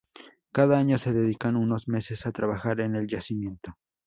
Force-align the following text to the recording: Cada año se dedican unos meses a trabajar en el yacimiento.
Cada 0.51 0.79
año 0.79 0.97
se 0.97 1.13
dedican 1.13 1.55
unos 1.55 1.87
meses 1.87 2.25
a 2.25 2.31
trabajar 2.31 2.79
en 2.79 2.95
el 2.95 3.05
yacimiento. 3.07 3.75